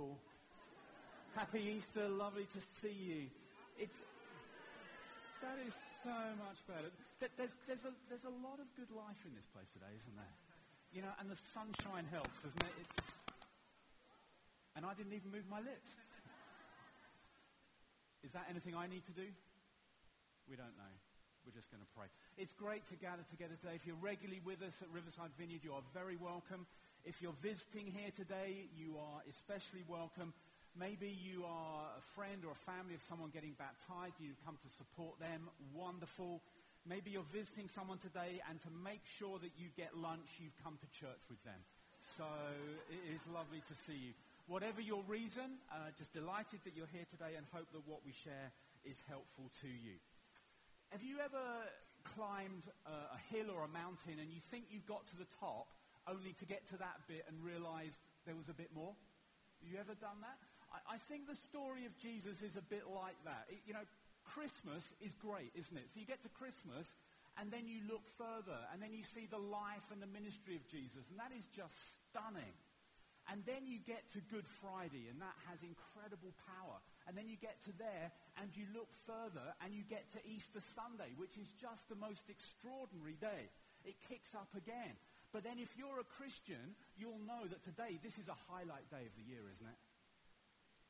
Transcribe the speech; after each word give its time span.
people. 0.00 0.16
Happy 1.36 1.76
Easter. 1.76 2.08
Lovely 2.08 2.48
to 2.56 2.60
see 2.80 2.96
you. 2.96 3.22
It's, 3.76 3.96
that 5.44 5.60
is 5.66 5.76
so 6.00 6.16
much 6.40 6.56
better. 6.64 6.88
There's, 7.20 7.52
there's, 7.68 7.84
a, 7.84 7.92
there's 8.08 8.24
a 8.24 8.32
lot 8.40 8.56
of 8.56 8.66
good 8.80 8.88
life 8.96 9.20
in 9.28 9.36
this 9.36 9.44
place 9.52 9.68
today, 9.76 9.92
isn't 9.92 10.16
there? 10.16 10.36
You 10.96 11.04
know, 11.04 11.12
and 11.20 11.28
the 11.28 11.36
sunshine 11.52 12.08
helps, 12.08 12.32
doesn't 12.40 12.64
it? 12.64 12.74
It's, 12.80 12.96
and 14.76 14.88
I 14.88 14.96
didn't 14.96 15.12
even 15.12 15.28
move 15.28 15.44
my 15.52 15.60
lips. 15.60 15.92
Is 18.24 18.32
that 18.32 18.48
anything 18.48 18.72
I 18.72 18.88
need 18.88 19.04
to 19.04 19.14
do? 19.16 19.28
We 20.48 20.56
don't 20.56 20.76
know. 20.80 20.94
We're 21.44 21.56
just 21.56 21.72
going 21.72 21.84
to 21.84 21.92
pray. 21.96 22.08
It's 22.36 22.52
great 22.52 22.84
to 22.88 22.96
gather 22.96 23.24
together 23.28 23.56
today. 23.60 23.76
If 23.76 23.84
you're 23.84 24.00
regularly 24.00 24.40
with 24.44 24.60
us 24.64 24.76
at 24.80 24.88
Riverside 24.92 25.32
Vineyard, 25.36 25.64
you 25.64 25.72
are 25.72 25.84
very 25.92 26.16
welcome. 26.16 26.68
If 27.04 27.22
you're 27.22 27.36
visiting 27.40 27.88
here 27.88 28.12
today, 28.12 28.68
you 28.76 29.00
are 29.00 29.24
especially 29.24 29.80
welcome. 29.88 30.36
Maybe 30.76 31.08
you 31.08 31.48
are 31.48 31.88
a 31.96 32.04
friend 32.12 32.44
or 32.44 32.52
a 32.52 32.62
family 32.68 32.92
of 32.92 33.00
someone 33.08 33.32
getting 33.32 33.56
baptized. 33.56 34.20
You've 34.20 34.40
come 34.44 34.60
to 34.60 34.70
support 34.76 35.16
them. 35.16 35.48
Wonderful. 35.72 36.44
Maybe 36.84 37.10
you're 37.16 37.32
visiting 37.32 37.72
someone 37.72 37.96
today, 38.04 38.44
and 38.48 38.60
to 38.62 38.70
make 38.84 39.00
sure 39.16 39.40
that 39.40 39.56
you 39.56 39.72
get 39.80 39.96
lunch, 39.96 40.28
you've 40.40 40.56
come 40.60 40.76
to 40.76 40.88
church 40.92 41.24
with 41.32 41.40
them. 41.44 41.56
So 42.20 42.28
it 42.92 43.04
is 43.08 43.20
lovely 43.32 43.64
to 43.64 43.74
see 43.88 43.96
you. 43.96 44.12
Whatever 44.44 44.84
your 44.84 45.00
reason, 45.08 45.56
uh, 45.72 45.96
just 45.96 46.12
delighted 46.12 46.60
that 46.68 46.76
you're 46.76 46.90
here 46.92 47.08
today 47.08 47.36
and 47.36 47.48
hope 47.48 47.68
that 47.72 47.84
what 47.88 48.04
we 48.04 48.12
share 48.12 48.52
is 48.84 49.00
helpful 49.08 49.48
to 49.64 49.68
you. 49.72 49.96
Have 50.92 51.00
you 51.00 51.16
ever 51.24 51.64
climbed 52.16 52.68
a, 52.84 53.16
a 53.16 53.20
hill 53.32 53.48
or 53.48 53.64
a 53.64 53.72
mountain 53.72 54.20
and 54.20 54.28
you 54.32 54.40
think 54.50 54.68
you've 54.68 54.88
got 54.88 55.06
to 55.12 55.16
the 55.16 55.28
top 55.40 55.68
only 56.08 56.32
to 56.38 56.44
get 56.44 56.66
to 56.72 56.76
that 56.78 57.02
bit 57.08 57.24
and 57.28 57.36
realize 57.42 57.92
there 58.24 58.36
was 58.36 58.48
a 58.48 58.56
bit 58.56 58.70
more? 58.74 58.94
You 59.60 59.76
ever 59.76 59.96
done 59.98 60.20
that? 60.24 60.38
I, 60.72 60.96
I 60.96 60.98
think 61.10 61.28
the 61.28 61.36
story 61.36 61.84
of 61.84 61.92
Jesus 61.98 62.40
is 62.40 62.56
a 62.56 62.64
bit 62.64 62.88
like 62.88 63.18
that. 63.24 63.50
It, 63.52 63.60
you 63.66 63.74
know, 63.74 63.84
Christmas 64.24 64.84
is 65.00 65.12
great, 65.18 65.52
isn't 65.56 65.76
it? 65.76 65.90
So 65.92 66.00
you 66.00 66.06
get 66.06 66.22
to 66.24 66.32
Christmas 66.32 66.88
and 67.38 67.52
then 67.52 67.68
you 67.68 67.84
look 67.88 68.04
further 68.16 68.56
and 68.72 68.80
then 68.80 68.92
you 68.92 69.04
see 69.04 69.28
the 69.28 69.40
life 69.40 69.84
and 69.92 70.00
the 70.00 70.10
ministry 70.10 70.56
of 70.56 70.64
Jesus 70.68 71.04
and 71.12 71.18
that 71.20 71.32
is 71.36 71.44
just 71.52 71.74
stunning. 72.08 72.56
And 73.28 73.44
then 73.46 73.62
you 73.62 73.78
get 73.84 74.02
to 74.16 74.20
Good 74.32 74.48
Friday, 74.58 75.06
and 75.06 75.20
that 75.22 75.36
has 75.46 75.62
incredible 75.62 76.34
power. 76.50 76.82
And 77.06 77.14
then 77.14 77.28
you 77.28 77.36
get 77.36 77.62
to 77.68 77.72
there, 77.78 78.10
and 78.40 78.50
you 78.58 78.66
look 78.74 78.90
further, 79.06 79.54
and 79.62 79.70
you 79.70 79.86
get 79.86 80.10
to 80.16 80.20
Easter 80.26 80.58
Sunday, 80.74 81.14
which 81.14 81.38
is 81.38 81.46
just 81.60 81.86
the 81.86 82.00
most 82.00 82.26
extraordinary 82.26 83.14
day. 83.20 83.52
It 83.84 83.94
kicks 84.08 84.34
up 84.34 84.50
again. 84.56 84.98
But 85.30 85.46
then 85.46 85.62
if 85.62 85.70
you're 85.78 86.02
a 86.02 86.12
Christian, 86.18 86.74
you'll 86.98 87.22
know 87.22 87.46
that 87.46 87.62
today, 87.62 88.02
this 88.02 88.18
is 88.18 88.26
a 88.26 88.38
highlight 88.50 88.90
day 88.90 89.06
of 89.06 89.14
the 89.14 89.26
year, 89.26 89.46
isn't 89.46 89.70
it? 89.70 89.80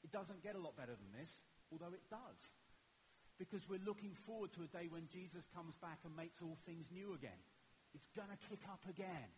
It 0.00 0.12
doesn't 0.12 0.40
get 0.40 0.56
a 0.56 0.62
lot 0.62 0.76
better 0.80 0.96
than 0.96 1.12
this, 1.12 1.28
although 1.68 1.92
it 1.92 2.08
does. 2.08 2.40
Because 3.36 3.68
we're 3.68 3.84
looking 3.84 4.16
forward 4.24 4.52
to 4.56 4.64
a 4.64 4.70
day 4.72 4.88
when 4.88 5.08
Jesus 5.12 5.44
comes 5.52 5.76
back 5.76 6.00
and 6.08 6.16
makes 6.16 6.40
all 6.40 6.56
things 6.64 6.88
new 6.88 7.12
again. 7.12 7.40
It's 7.92 8.08
going 8.16 8.32
to 8.32 8.40
kick 8.48 8.64
up 8.68 8.80
again. 8.88 9.28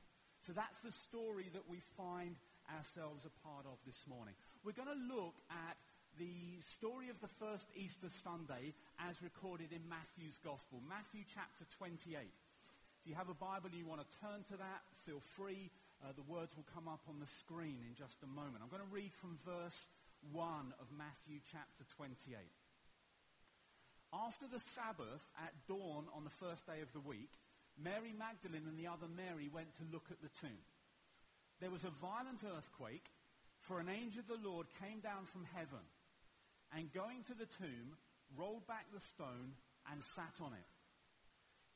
So 0.46 0.54
that's 0.54 0.78
the 0.86 0.94
story 0.94 1.50
that 1.54 1.66
we 1.66 1.82
find 1.98 2.34
ourselves 2.70 3.26
a 3.26 3.34
part 3.42 3.66
of 3.66 3.78
this 3.86 4.06
morning. 4.06 4.34
We're 4.62 4.78
going 4.78 4.90
to 4.90 5.06
look 5.10 5.34
at 5.50 5.78
the 6.18 6.60
story 6.78 7.08
of 7.08 7.18
the 7.22 7.30
first 7.42 7.66
Easter 7.74 8.10
Sunday 8.22 8.74
as 8.98 9.22
recorded 9.22 9.72
in 9.72 9.82
Matthew's 9.88 10.38
Gospel, 10.44 10.82
Matthew 10.84 11.24
chapter 11.26 11.64
28. 11.78 12.26
If 13.02 13.10
you 13.10 13.18
have 13.18 13.26
a 13.26 13.34
Bible 13.34 13.66
and 13.66 13.74
you 13.74 13.82
want 13.82 13.98
to 13.98 14.14
turn 14.22 14.46
to 14.54 14.56
that, 14.62 14.86
feel 15.02 15.18
free. 15.34 15.74
Uh, 15.98 16.14
the 16.14 16.22
words 16.22 16.54
will 16.54 16.70
come 16.70 16.86
up 16.86 17.02
on 17.10 17.18
the 17.18 17.26
screen 17.42 17.82
in 17.82 17.98
just 17.98 18.14
a 18.22 18.30
moment. 18.30 18.62
I'm 18.62 18.70
going 18.70 18.86
to 18.86 18.94
read 18.94 19.10
from 19.18 19.42
verse 19.42 19.74
1 20.30 20.38
of 20.78 20.86
Matthew 20.94 21.42
chapter 21.50 21.82
28. 21.98 22.14
After 24.14 24.46
the 24.46 24.62
Sabbath 24.78 25.18
at 25.34 25.50
dawn 25.66 26.06
on 26.14 26.22
the 26.22 26.38
first 26.38 26.62
day 26.70 26.78
of 26.78 26.94
the 26.94 27.02
week, 27.02 27.34
Mary 27.74 28.14
Magdalene 28.14 28.70
and 28.70 28.78
the 28.78 28.86
other 28.86 29.10
Mary 29.10 29.50
went 29.50 29.74
to 29.82 29.90
look 29.90 30.06
at 30.14 30.22
the 30.22 30.30
tomb. 30.38 30.62
There 31.58 31.74
was 31.74 31.82
a 31.82 31.98
violent 31.98 32.46
earthquake, 32.46 33.10
for 33.66 33.82
an 33.82 33.90
angel 33.90 34.22
of 34.22 34.30
the 34.30 34.46
Lord 34.46 34.70
came 34.78 35.02
down 35.02 35.26
from 35.26 35.42
heaven 35.58 35.82
and 36.70 36.94
going 36.94 37.26
to 37.26 37.34
the 37.34 37.50
tomb, 37.58 37.98
rolled 38.38 38.62
back 38.70 38.86
the 38.94 39.02
stone 39.02 39.58
and 39.90 39.98
sat 40.14 40.38
on 40.38 40.54
it. 40.54 40.70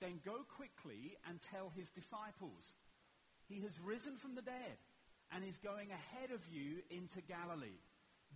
Then 0.00 0.20
go 0.24 0.44
quickly 0.56 1.16
and 1.28 1.40
tell 1.40 1.72
his 1.74 1.88
disciples, 1.90 2.74
he 3.48 3.60
has 3.62 3.72
risen 3.80 4.16
from 4.16 4.34
the 4.34 4.42
dead 4.42 4.78
and 5.32 5.44
is 5.44 5.56
going 5.58 5.88
ahead 5.90 6.30
of 6.30 6.40
you 6.52 6.82
into 6.90 7.20
Galilee. 7.22 7.80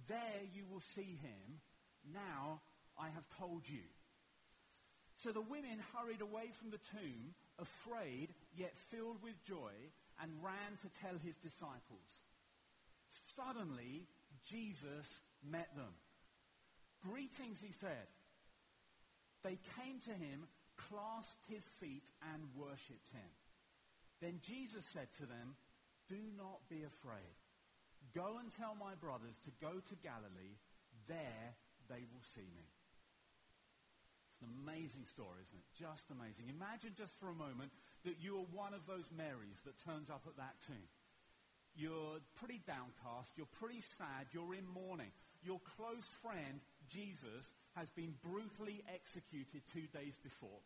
There 0.08 0.42
you 0.54 0.64
will 0.70 0.82
see 0.94 1.18
him. 1.20 1.60
Now 2.12 2.60
I 2.98 3.10
have 3.10 3.28
told 3.38 3.68
you. 3.68 3.84
So 5.22 5.32
the 5.32 5.44
women 5.44 5.84
hurried 5.92 6.22
away 6.22 6.48
from 6.58 6.70
the 6.70 6.80
tomb, 6.96 7.34
afraid, 7.58 8.32
yet 8.56 8.72
filled 8.90 9.22
with 9.22 9.36
joy, 9.44 9.76
and 10.22 10.42
ran 10.42 10.80
to 10.80 10.88
tell 11.02 11.18
his 11.20 11.36
disciples. 11.36 12.08
Suddenly, 13.36 14.08
Jesus 14.48 15.20
met 15.44 15.68
them. 15.76 15.92
Greetings, 17.04 17.60
he 17.60 17.72
said. 17.72 18.08
They 19.42 19.58
came 19.76 20.00
to 20.04 20.12
him 20.12 20.48
clasped 20.88 21.44
his 21.48 21.64
feet 21.80 22.06
and 22.32 22.40
worshipped 22.56 23.10
him. 23.12 23.30
Then 24.20 24.40
Jesus 24.40 24.84
said 24.84 25.08
to 25.20 25.26
them, 25.26 25.56
Do 26.08 26.20
not 26.36 26.64
be 26.68 26.84
afraid. 26.84 27.36
Go 28.14 28.40
and 28.40 28.48
tell 28.56 28.76
my 28.76 28.96
brothers 28.96 29.36
to 29.44 29.52
go 29.60 29.80
to 29.80 30.04
Galilee. 30.04 30.56
There 31.08 31.56
they 31.88 32.04
will 32.08 32.24
see 32.34 32.48
me. 32.56 32.68
It's 34.40 34.48
an 34.48 34.56
amazing 34.64 35.04
story, 35.04 35.44
isn't 35.44 35.60
it? 35.60 35.68
Just 35.76 36.08
amazing. 36.08 36.48
Imagine 36.48 36.96
just 36.96 37.12
for 37.20 37.28
a 37.28 37.36
moment 37.36 37.72
that 38.08 38.16
you 38.24 38.40
are 38.40 38.48
one 38.56 38.72
of 38.72 38.88
those 38.88 39.04
Marys 39.12 39.60
that 39.68 39.76
turns 39.84 40.08
up 40.08 40.24
at 40.24 40.40
that 40.40 40.56
tomb. 40.64 40.88
You're 41.76 42.24
pretty 42.40 42.60
downcast. 42.64 43.36
You're 43.36 43.50
pretty 43.60 43.84
sad. 44.00 44.32
You're 44.32 44.56
in 44.56 44.66
mourning. 44.66 45.12
Your 45.44 45.60
close 45.76 46.08
friend, 46.24 46.60
Jesus, 46.88 47.52
has 47.76 47.88
been 47.90 48.14
brutally 48.24 48.82
executed 48.90 49.62
two 49.72 49.86
days 49.94 50.18
before. 50.22 50.60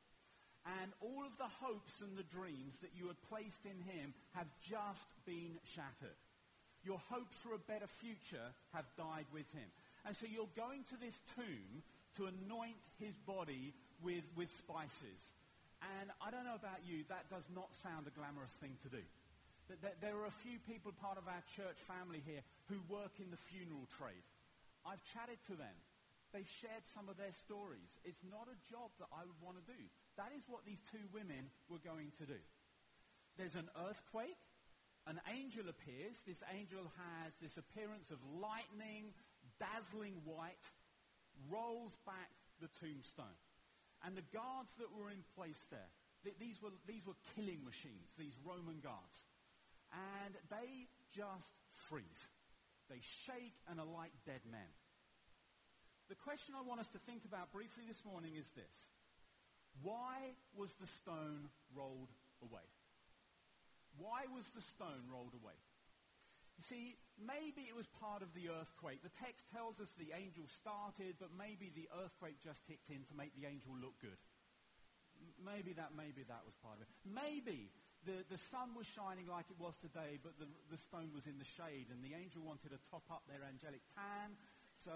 And 0.65 0.93
all 1.05 1.25
of 1.29 1.37
the 1.37 1.51
hopes 1.61 2.01
and 2.01 2.17
the 2.17 2.25
dreams 2.33 2.81
that 2.81 2.97
you 2.97 3.13
had 3.13 3.21
placed 3.29 3.69
in 3.69 3.77
him 3.85 4.17
have 4.33 4.49
just 4.65 5.05
been 5.29 5.61
shattered. 5.77 6.17
Your 6.85 7.01
hopes 7.13 7.37
for 7.45 7.53
a 7.53 7.69
better 7.69 7.89
future 8.01 8.49
have 8.73 8.89
died 8.97 9.29
with 9.33 9.49
him. 9.53 9.69
And 10.09 10.17
so 10.17 10.25
you're 10.25 10.53
going 10.57 10.85
to 10.89 10.97
this 11.01 11.17
tomb 11.37 11.85
to 12.17 12.29
anoint 12.29 12.81
his 13.01 13.17
body 13.29 13.77
with, 14.01 14.25
with 14.37 14.49
spices. 14.57 15.21
And 16.01 16.09
I 16.25 16.33
don't 16.33 16.49
know 16.49 16.57
about 16.57 16.81
you, 16.85 17.05
that 17.13 17.29
does 17.29 17.45
not 17.53 17.69
sound 17.85 18.09
a 18.09 18.13
glamorous 18.17 18.53
thing 18.61 18.73
to 18.85 18.89
do. 18.89 19.05
There 20.01 20.17
are 20.17 20.29
a 20.29 20.41
few 20.45 20.61
people, 20.69 20.93
part 21.01 21.17
of 21.17 21.25
our 21.25 21.41
church 21.57 21.77
family 21.89 22.21
here, 22.25 22.45
who 22.69 22.77
work 22.89 23.17
in 23.21 23.33
the 23.33 23.41
funeral 23.49 23.89
trade. 23.97 24.25
I've 24.85 25.01
chatted 25.17 25.41
to 25.49 25.57
them. 25.57 25.77
They've 26.35 26.59
shared 26.59 26.83
some 26.91 27.07
of 27.07 27.15
their 27.15 27.31
stories. 27.47 27.87
It's 28.03 28.27
not 28.27 28.51
a 28.51 28.59
job 28.67 28.91
that 28.99 29.07
I 29.15 29.23
would 29.23 29.39
want 29.39 29.55
to 29.63 29.71
do. 29.71 29.79
That 30.19 30.35
is 30.35 30.43
what 30.51 30.67
these 30.67 30.83
two 30.91 31.07
women 31.15 31.47
were 31.71 31.79
going 31.79 32.11
to 32.19 32.27
do. 32.27 32.43
There's 33.39 33.55
an 33.55 33.71
earthquake. 33.79 34.43
An 35.07 35.23
angel 35.31 35.71
appears. 35.71 36.19
This 36.27 36.43
angel 36.51 36.91
has 36.99 37.31
this 37.39 37.55
appearance 37.55 38.11
of 38.11 38.19
lightning, 38.43 39.15
dazzling 39.63 40.27
white, 40.27 40.67
rolls 41.47 41.95
back 42.03 42.35
the 42.59 42.67
tombstone. 42.83 43.39
And 44.03 44.19
the 44.19 44.27
guards 44.35 44.75
that 44.83 44.91
were 44.91 45.15
in 45.15 45.23
place 45.39 45.63
there, 45.71 45.91
these 46.43 46.59
were, 46.59 46.75
these 46.91 47.07
were 47.07 47.17
killing 47.39 47.63
machines, 47.63 48.11
these 48.19 48.35
Roman 48.43 48.83
guards. 48.83 49.23
And 49.95 50.35
they 50.51 50.91
just 51.15 51.55
freeze. 51.87 52.27
They 52.91 53.01
shake 53.23 53.55
and 53.71 53.79
are 53.79 53.87
like 53.87 54.13
dead 54.27 54.43
men. 54.51 54.67
The 56.09 56.21
question 56.21 56.53
I 56.53 56.61
want 56.61 56.85
us 56.85 56.93
to 56.93 57.01
think 57.09 57.25
about 57.25 57.49
briefly 57.49 57.89
this 57.89 58.05
morning 58.05 58.37
is 58.37 58.45
this. 58.53 58.77
Why 59.81 60.37
was 60.53 60.69
the 60.77 60.87
stone 61.01 61.49
rolled 61.73 62.13
away? 62.45 62.69
Why 63.97 64.29
was 64.29 64.45
the 64.53 64.61
stone 64.61 65.09
rolled 65.09 65.33
away? 65.33 65.57
You 66.61 66.65
see, 66.69 66.85
maybe 67.19 67.67
it 67.67 67.75
was 67.75 67.89
part 67.99 68.21
of 68.21 68.31
the 68.37 68.53
earthquake. 68.53 69.01
The 69.03 69.17
text 69.19 69.49
tells 69.51 69.81
us 69.81 69.91
the 69.97 70.15
angel 70.15 70.45
started, 70.61 71.17
but 71.19 71.33
maybe 71.35 71.73
the 71.73 71.89
earthquake 72.05 72.39
just 72.45 72.63
kicked 72.69 72.93
in 72.93 73.03
to 73.11 73.15
make 73.17 73.33
the 73.35 73.49
angel 73.49 73.73
look 73.75 73.97
good. 73.99 74.21
Maybe 75.41 75.73
that, 75.75 75.97
maybe 75.97 76.23
that 76.29 76.45
was 76.45 76.55
part 76.61 76.79
of 76.79 76.87
it. 76.87 76.91
Maybe 77.03 77.73
the, 78.05 78.23
the 78.29 78.39
sun 78.53 78.77
was 78.77 78.85
shining 78.87 79.25
like 79.25 79.49
it 79.49 79.57
was 79.57 79.75
today, 79.81 80.21
but 80.21 80.37
the, 80.37 80.47
the 80.69 80.79
stone 80.79 81.17
was 81.17 81.25
in 81.25 81.41
the 81.41 81.49
shade, 81.57 81.89
and 81.89 82.05
the 82.05 82.13
angel 82.13 82.45
wanted 82.45 82.77
to 82.77 82.79
top 82.93 83.09
up 83.09 83.25
their 83.25 83.41
angelic 83.41 83.83
tan, 83.97 84.37
so 84.85 84.93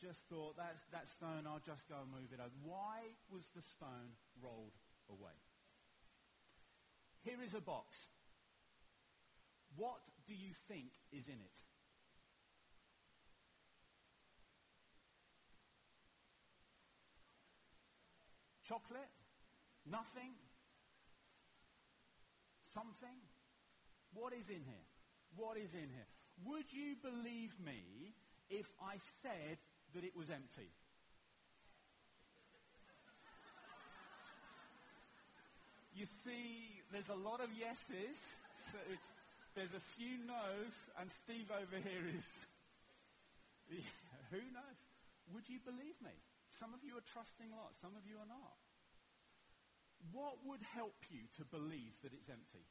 just 0.00 0.20
thought, 0.28 0.56
that's, 0.56 0.84
that 0.92 1.08
stone, 1.08 1.46
I'll 1.46 1.64
just 1.64 1.88
go 1.88 1.96
and 2.02 2.10
move 2.10 2.32
it 2.32 2.40
over. 2.40 2.52
Why 2.62 3.00
was 3.32 3.48
the 3.54 3.62
stone 3.62 4.16
rolled 4.42 4.76
away? 5.08 5.36
Here 7.22 7.38
is 7.44 7.54
a 7.54 7.60
box. 7.60 7.96
What 9.76 10.00
do 10.26 10.34
you 10.34 10.54
think 10.68 10.90
is 11.12 11.26
in 11.26 11.40
it? 11.40 11.56
Chocolate? 18.68 19.10
Nothing? 19.84 20.34
Something? 22.74 23.18
What 24.12 24.32
is 24.32 24.48
in 24.48 24.64
here? 24.64 24.88
What 25.36 25.56
is 25.56 25.72
in 25.74 25.88
here? 25.90 26.08
Would 26.44 26.72
you 26.72 26.96
believe 27.02 27.54
me 27.64 28.14
if 28.50 28.66
I 28.82 28.96
said 29.22 29.58
that 29.96 30.04
it 30.04 30.14
was 30.14 30.28
empty? 30.28 30.68
You 35.96 36.04
see, 36.04 36.84
there's 36.92 37.08
a 37.08 37.16
lot 37.16 37.40
of 37.40 37.48
yeses. 37.56 38.20
So 38.70 38.78
there's 39.56 39.72
a 39.72 39.80
few 39.96 40.20
no's, 40.28 40.76
and 41.00 41.08
Steve 41.24 41.48
over 41.48 41.80
here 41.80 42.04
is. 42.12 42.28
who 44.30 44.42
knows? 44.52 44.78
Would 45.32 45.48
you 45.48 45.58
believe 45.64 45.96
me? 46.04 46.12
Some 46.60 46.76
of 46.76 46.84
you 46.84 46.96
are 46.96 47.06
trusting 47.12 47.48
a 47.52 47.56
lot, 47.56 47.72
some 47.80 47.96
of 47.96 48.04
you 48.04 48.16
are 48.20 48.28
not. 48.28 48.56
What 50.12 50.38
would 50.44 50.62
help 50.76 50.94
you 51.10 51.24
to 51.40 51.44
believe 51.44 51.96
that 52.02 52.12
it's 52.12 52.28
empty? 52.28 52.68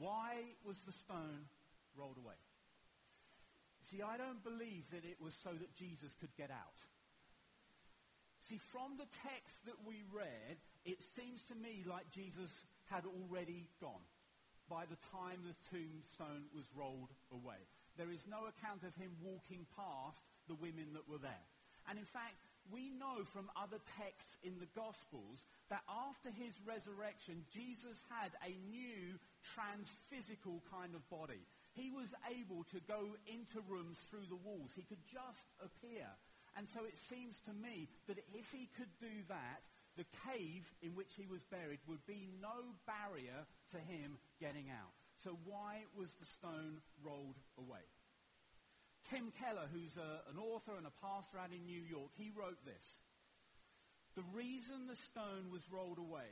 Why 0.00 0.29
was 0.64 0.76
the 0.86 0.92
stone 0.92 1.48
rolled 1.96 2.18
away? 2.18 2.38
See, 3.90 4.02
I 4.02 4.16
don't 4.16 4.42
believe 4.44 4.86
that 4.92 5.04
it 5.04 5.18
was 5.18 5.34
so 5.34 5.50
that 5.50 5.74
Jesus 5.74 6.14
could 6.20 6.34
get 6.36 6.50
out. 6.50 6.78
See, 8.42 8.58
from 8.72 8.96
the 8.96 9.10
text 9.26 9.66
that 9.66 9.78
we 9.84 10.02
read, 10.14 10.58
it 10.84 11.02
seems 11.02 11.42
to 11.50 11.54
me 11.54 11.84
like 11.84 12.10
Jesus 12.10 12.50
had 12.86 13.04
already 13.04 13.68
gone 13.80 14.06
by 14.70 14.86
the 14.86 14.98
time 15.10 15.42
the 15.42 15.58
tombstone 15.68 16.46
was 16.54 16.70
rolled 16.74 17.10
away. 17.34 17.58
There 17.98 18.14
is 18.14 18.22
no 18.30 18.46
account 18.46 18.86
of 18.86 18.94
him 18.94 19.10
walking 19.18 19.66
past 19.74 20.22
the 20.46 20.54
women 20.54 20.94
that 20.94 21.10
were 21.10 21.18
there. 21.18 21.46
And 21.90 21.98
in 21.98 22.06
fact, 22.06 22.38
we 22.70 22.90
know 22.90 23.26
from 23.26 23.50
other 23.58 23.82
texts 23.98 24.38
in 24.46 24.62
the 24.62 24.70
Gospels 24.78 25.42
that 25.70 25.82
after 25.90 26.30
his 26.30 26.54
resurrection, 26.62 27.42
Jesus 27.50 27.98
had 28.06 28.30
a 28.46 28.54
new 28.70 29.18
transphysical 29.42 30.62
kind 30.70 30.94
of 30.94 31.02
body. 31.10 31.42
He 31.72 31.90
was 31.90 32.10
able 32.26 32.66
to 32.74 32.80
go 32.88 33.14
into 33.30 33.62
rooms 33.68 33.98
through 34.10 34.26
the 34.28 34.40
walls. 34.42 34.74
He 34.74 34.82
could 34.82 35.02
just 35.06 35.46
appear. 35.62 36.06
And 36.58 36.66
so 36.66 36.82
it 36.82 36.98
seems 37.08 37.38
to 37.46 37.54
me 37.54 37.86
that 38.08 38.18
if 38.34 38.50
he 38.50 38.68
could 38.74 38.90
do 38.98 39.22
that, 39.28 39.62
the 39.96 40.06
cave 40.26 40.66
in 40.82 40.94
which 40.94 41.14
he 41.14 41.26
was 41.26 41.42
buried 41.50 41.78
would 41.86 42.04
be 42.06 42.26
no 42.42 42.74
barrier 42.86 43.46
to 43.70 43.78
him 43.78 44.18
getting 44.40 44.70
out. 44.70 44.94
So 45.22 45.36
why 45.44 45.84
was 45.94 46.10
the 46.18 46.26
stone 46.26 46.80
rolled 47.04 47.38
away? 47.58 47.84
Tim 49.08 49.32
Keller, 49.38 49.68
who's 49.72 49.96
a, 49.96 50.24
an 50.30 50.38
author 50.38 50.76
and 50.76 50.86
a 50.86 51.00
pastor 51.00 51.38
out 51.38 51.54
in 51.54 51.66
New 51.66 51.80
York, 51.80 52.10
he 52.16 52.30
wrote 52.34 52.58
this. 52.64 52.86
The 54.16 54.26
reason 54.34 54.86
the 54.86 54.98
stone 54.98 55.50
was 55.52 55.62
rolled 55.70 55.98
away 55.98 56.28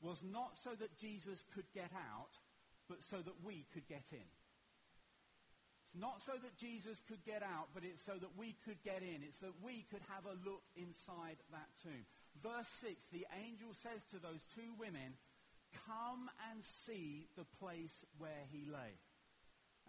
was 0.00 0.18
not 0.22 0.56
so 0.62 0.70
that 0.78 0.96
Jesus 0.98 1.44
could 1.54 1.66
get 1.74 1.90
out, 1.94 2.32
but 2.88 3.02
so 3.02 3.18
that 3.18 3.38
we 3.44 3.66
could 3.72 3.86
get 3.88 4.04
in. 4.12 4.28
It's 5.84 6.00
not 6.00 6.20
so 6.26 6.34
that 6.34 6.56
Jesus 6.58 6.98
could 7.06 7.24
get 7.24 7.42
out, 7.42 7.70
but 7.72 7.84
it's 7.84 8.02
so 8.04 8.18
that 8.18 8.34
we 8.36 8.56
could 8.66 8.82
get 8.82 9.02
in. 9.02 9.22
It's 9.22 9.38
that 9.38 9.54
we 9.62 9.86
could 9.90 10.02
have 10.10 10.26
a 10.26 10.36
look 10.42 10.66
inside 10.74 11.38
that 11.54 11.70
tomb. 11.82 12.04
Verse 12.42 12.68
6, 12.82 12.98
the 13.14 13.26
angel 13.46 13.70
says 13.78 14.02
to 14.10 14.18
those 14.18 14.42
two 14.58 14.74
women, 14.74 15.14
Come 15.86 16.30
and 16.50 16.62
see 16.86 17.26
the 17.34 17.46
place 17.58 17.94
where 18.18 18.46
he 18.50 18.66
lay. 18.66 18.98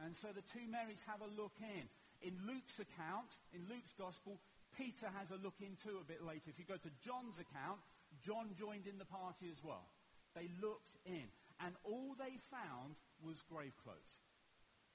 And 0.02 0.16
so 0.18 0.30
the 0.34 0.46
two 0.54 0.66
Marys 0.70 1.02
have 1.08 1.22
a 1.22 1.30
look 1.40 1.56
in. 1.62 1.86
In 2.26 2.34
Luke's 2.48 2.80
account, 2.80 3.30
in 3.54 3.62
Luke's 3.70 3.94
gospel, 3.98 4.42
Peter 4.78 5.08
has 5.16 5.32
a 5.32 5.40
look 5.40 5.60
into 5.64 5.98
a 5.98 6.08
bit 6.08 6.24
later. 6.24 6.52
If 6.52 6.60
you 6.60 6.68
go 6.68 6.80
to 6.80 6.92
John's 7.04 7.40
account, 7.40 7.80
John 8.24 8.52
joined 8.60 8.88
in 8.88 9.00
the 9.00 9.08
party 9.08 9.48
as 9.52 9.60
well. 9.64 9.88
They 10.36 10.52
looked 10.60 11.00
in, 11.08 11.28
and 11.64 11.76
all 11.84 12.16
they 12.20 12.36
found 12.52 13.00
was 13.24 13.40
grave 13.48 13.76
clothes. 13.84 14.16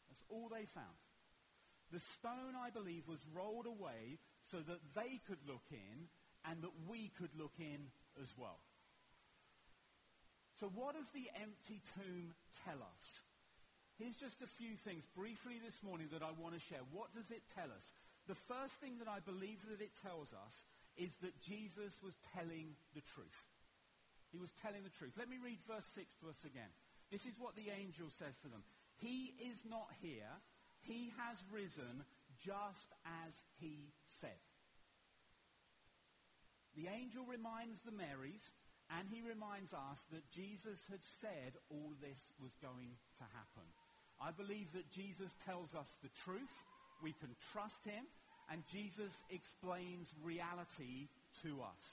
That's 0.08 0.24
all 0.28 0.52
they 0.52 0.68
found. 0.76 1.00
The 1.90 2.04
stone, 2.20 2.54
I 2.54 2.70
believe, 2.70 3.08
was 3.08 3.20
rolled 3.34 3.66
away 3.66 4.20
so 4.52 4.62
that 4.62 4.80
they 4.94 5.18
could 5.26 5.42
look 5.48 5.64
in 5.72 6.06
and 6.46 6.62
that 6.62 6.74
we 6.86 7.10
could 7.18 7.32
look 7.34 7.56
in 7.58 7.90
as 8.20 8.30
well. 8.38 8.60
So 10.60 10.68
what 10.76 10.94
does 10.94 11.08
the 11.16 11.26
empty 11.40 11.80
tomb 11.96 12.36
tell 12.64 12.78
us? 12.78 13.04
Here's 13.98 14.16
just 14.16 14.40
a 14.40 14.50
few 14.56 14.76
things 14.84 15.04
briefly 15.16 15.60
this 15.60 15.76
morning 15.84 16.08
that 16.12 16.24
I 16.24 16.32
want 16.36 16.56
to 16.56 16.62
share. 16.68 16.80
What 16.92 17.12
does 17.12 17.28
it 17.32 17.44
tell 17.56 17.68
us? 17.68 17.84
The 18.30 18.38
first 18.46 18.78
thing 18.78 19.02
that 19.02 19.10
I 19.10 19.18
believe 19.26 19.58
that 19.66 19.82
it 19.82 19.90
tells 20.06 20.30
us 20.30 20.54
is 20.94 21.10
that 21.18 21.34
Jesus 21.42 21.90
was 21.98 22.14
telling 22.30 22.78
the 22.94 23.02
truth. 23.18 23.42
He 24.30 24.38
was 24.38 24.54
telling 24.62 24.86
the 24.86 24.94
truth. 24.94 25.18
Let 25.18 25.26
me 25.26 25.42
read 25.42 25.58
verse 25.66 25.82
6 25.98 26.06
to 26.22 26.30
us 26.30 26.38
again. 26.46 26.70
This 27.10 27.26
is 27.26 27.34
what 27.42 27.58
the 27.58 27.74
angel 27.74 28.06
says 28.06 28.38
to 28.46 28.48
them. 28.48 28.62
He 29.02 29.34
is 29.42 29.58
not 29.66 29.90
here. 29.98 30.30
He 30.86 31.10
has 31.18 31.42
risen 31.50 32.06
just 32.38 32.94
as 33.26 33.34
he 33.58 33.90
said. 34.22 34.38
The 36.78 36.86
angel 36.86 37.26
reminds 37.26 37.82
the 37.82 37.98
Marys 37.98 38.46
and 38.94 39.10
he 39.10 39.26
reminds 39.26 39.74
us 39.74 39.98
that 40.14 40.22
Jesus 40.30 40.78
had 40.86 41.02
said 41.18 41.58
all 41.66 41.98
this 41.98 42.22
was 42.38 42.54
going 42.62 42.94
to 43.18 43.26
happen. 43.34 43.66
I 44.22 44.30
believe 44.30 44.70
that 44.78 44.86
Jesus 44.94 45.34
tells 45.42 45.74
us 45.74 45.90
the 46.06 46.14
truth. 46.22 46.54
We 47.02 47.10
can 47.18 47.34
trust 47.50 47.82
him. 47.82 48.06
And 48.50 48.66
Jesus 48.74 49.14
explains 49.30 50.10
reality 50.26 51.06
to 51.46 51.62
us. 51.62 51.86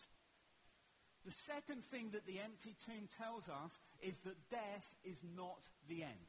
The 1.22 1.36
second 1.46 1.86
thing 1.94 2.10
that 2.18 2.26
the 2.26 2.42
empty 2.42 2.74
tomb 2.88 3.06
tells 3.20 3.46
us 3.46 3.72
is 4.02 4.18
that 4.26 4.38
death 4.50 4.88
is 5.06 5.20
not 5.38 5.62
the 5.86 6.02
end. 6.02 6.28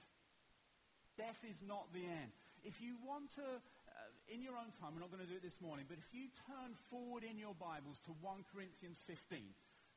Death 1.17 1.39
is 1.49 1.57
not 1.65 1.89
the 1.97 2.05
end. 2.05 2.31
If 2.63 2.83
you 2.83 2.99
want 3.07 3.31
to, 3.39 3.47
uh, 3.47 4.11
in 4.29 4.43
your 4.43 4.59
own 4.59 4.75
time, 4.77 4.93
we're 4.93 5.07
not 5.07 5.15
going 5.15 5.25
to 5.25 5.31
do 5.31 5.39
it 5.39 5.47
this 5.47 5.63
morning, 5.63 5.87
but 5.89 5.97
if 6.03 6.11
you 6.11 6.29
turn 6.51 6.75
forward 6.91 7.23
in 7.23 7.39
your 7.39 7.55
Bibles 7.57 8.03
to 8.07 8.13
1 8.21 8.43
Corinthians 8.51 8.99
15, 9.07 9.41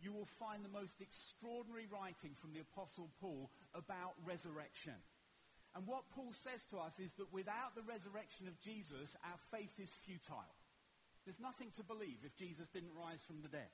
you 0.01 0.13
will 0.13 0.29
find 0.41 0.65
the 0.65 0.73
most 0.73 0.97
extraordinary 0.97 1.85
writing 1.89 2.33
from 2.41 2.53
the 2.53 2.61
Apostle 2.61 3.09
Paul 3.21 3.49
about 3.73 4.17
resurrection. 4.25 4.97
And 5.75 5.87
what 5.87 6.11
Paul 6.11 6.35
says 6.43 6.59
to 6.71 6.83
us 6.83 6.95
is 6.99 7.11
that 7.15 7.31
without 7.31 7.75
the 7.75 7.87
resurrection 7.87 8.47
of 8.51 8.59
Jesus, 8.59 9.15
our 9.23 9.39
faith 9.55 9.71
is 9.79 9.91
futile. 10.03 10.55
There's 11.23 11.39
nothing 11.39 11.71
to 11.79 11.83
believe 11.87 12.19
if 12.27 12.35
Jesus 12.35 12.67
didn't 12.75 12.97
rise 12.97 13.23
from 13.23 13.39
the 13.39 13.51
dead. 13.51 13.71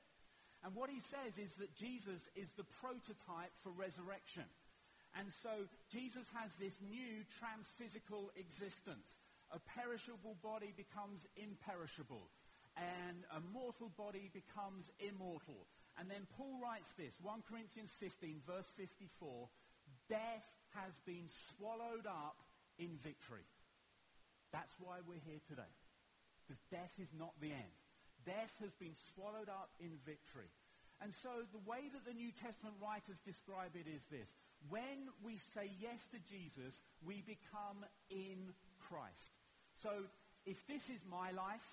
And 0.61 0.73
what 0.75 0.89
he 0.89 1.01
says 1.09 1.37
is 1.37 1.53
that 1.57 1.73
Jesus 1.77 2.21
is 2.35 2.49
the 2.57 2.67
prototype 2.81 3.53
for 3.63 3.73
resurrection. 3.73 4.45
And 5.17 5.29
so 5.41 5.65
Jesus 5.89 6.25
has 6.37 6.51
this 6.61 6.77
new 6.85 7.25
transphysical 7.41 8.29
existence. 8.37 9.07
A 9.55 9.63
perishable 9.79 10.35
body 10.43 10.75
becomes 10.75 11.23
imperishable, 11.39 12.27
and 12.75 13.23
a 13.31 13.39
mortal 13.55 13.89
body 13.95 14.27
becomes 14.35 14.91
immortal. 14.99 15.65
And 15.95 16.11
then 16.11 16.27
Paul 16.35 16.59
writes 16.59 16.91
this, 16.99 17.15
1 17.23 17.47
Corinthians 17.47 17.89
15, 18.03 18.43
verse 18.45 18.67
54, 18.75 19.47
death 20.11 20.45
has 20.83 20.93
been 21.05 21.27
swallowed 21.49 22.05
up 22.05 22.37
in 22.77 22.97
victory. 23.01 23.45
That's 24.53 24.73
why 24.79 25.01
we're 25.03 25.23
here 25.25 25.41
today. 25.49 25.73
Because 26.45 26.61
death 26.71 26.93
is 27.01 27.11
not 27.17 27.33
the 27.41 27.51
end. 27.51 27.75
Death 28.25 28.53
has 28.61 28.73
been 28.79 28.95
swallowed 29.13 29.49
up 29.49 29.69
in 29.79 29.91
victory. 30.05 30.47
And 31.01 31.13
so 31.21 31.45
the 31.53 31.61
way 31.69 31.89
that 31.93 32.05
the 32.05 32.15
New 32.15 32.31
Testament 32.31 32.75
writers 32.81 33.21
describe 33.25 33.75
it 33.75 33.85
is 33.85 34.01
this. 34.09 34.29
When 34.69 35.13
we 35.21 35.37
say 35.53 35.69
yes 35.77 36.01
to 36.11 36.19
Jesus, 36.25 36.73
we 37.05 37.21
become 37.21 37.85
in 38.09 38.53
Christ. 38.89 39.35
So 39.77 40.09
if 40.45 40.57
this 40.65 40.89
is 40.89 41.03
my 41.05 41.29
life 41.31 41.67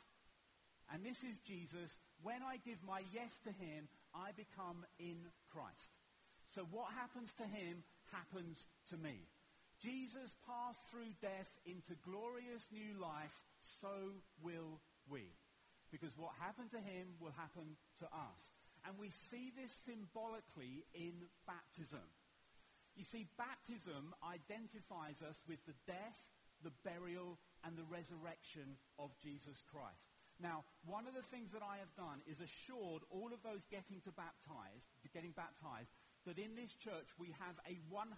and 0.93 1.01
this 1.01 1.25
is 1.25 1.41
Jesus, 1.47 1.97
when 2.21 2.45
I 2.45 2.61
give 2.67 2.77
my 2.85 3.01
yes 3.15 3.33
to 3.49 3.53
him, 3.57 3.89
I 4.13 4.37
become 4.37 4.85
in 5.01 5.17
Christ. 5.49 5.89
So 6.55 6.69
what 6.71 6.93
happens 6.93 7.33
to 7.41 7.47
him 7.49 7.83
happens 8.13 8.67
to 8.91 8.97
me. 8.97 9.29
Jesus 9.83 10.33
passed 10.47 10.81
through 10.91 11.13
death 11.21 11.51
into 11.67 11.99
glorious 12.07 12.65
new 12.73 12.97
life, 13.01 13.35
so 13.83 14.17
will 14.41 14.81
we. 15.11 15.35
Because 15.91 16.17
what 16.17 16.33
happened 16.41 16.71
to 16.73 16.83
him 16.83 17.15
will 17.21 17.35
happen 17.37 17.77
to 18.01 18.07
us. 18.11 18.43
And 18.87 18.99
we 19.01 19.11
see 19.31 19.53
this 19.57 19.73
symbolically 19.89 20.85
in 20.93 21.17
baptism. 21.49 22.05
You 22.95 23.05
see, 23.05 23.27
baptism 23.35 24.15
identifies 24.23 25.19
us 25.25 25.39
with 25.49 25.59
the 25.67 25.75
death, 25.89 26.19
the 26.63 26.75
burial, 26.87 27.41
and 27.67 27.75
the 27.75 27.89
resurrection 27.91 28.79
of 29.01 29.11
Jesus 29.19 29.65
Christ. 29.67 30.15
Now, 30.43 30.67
one 30.87 31.07
of 31.07 31.15
the 31.15 31.27
things 31.31 31.55
that 31.55 31.63
I 31.63 31.79
have 31.79 31.95
done 31.95 32.19
is 32.27 32.43
assured 32.43 33.07
all 33.11 33.31
of 33.31 33.43
those 33.47 33.63
getting 33.71 34.03
to 34.03 34.13
baptize, 34.15 34.83
getting 35.15 35.33
baptized, 35.35 35.95
that 36.27 36.39
in 36.39 36.57
this 36.57 36.73
church 36.81 37.09
we 37.19 37.35
have 37.41 37.57
a 37.69 37.77
100% 37.93 38.09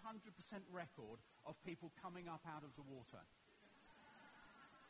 record 0.73 1.19
of 1.45 1.55
people 1.65 1.93
coming 2.03 2.29
up 2.29 2.43
out 2.47 2.63
of 2.63 2.75
the 2.77 2.87
water. 2.87 3.23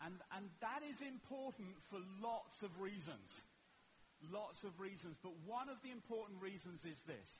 And, 0.04 0.14
and 0.36 0.52
that 0.60 0.84
is 0.84 1.00
important 1.00 1.72
for 1.88 1.98
lots 2.20 2.60
of 2.60 2.70
reasons. 2.80 3.32
Lots 4.32 4.64
of 4.64 4.76
reasons. 4.80 5.16
But 5.22 5.32
one 5.44 5.68
of 5.68 5.80
the 5.80 5.90
important 5.90 6.40
reasons 6.40 6.84
is 6.84 7.00
this. 7.08 7.30